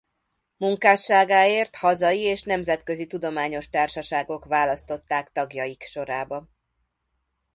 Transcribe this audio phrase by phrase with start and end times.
[0.57, 6.49] Munkásságáért hazai és nemzetközi tudományos társaságok választották tagjaik sorába.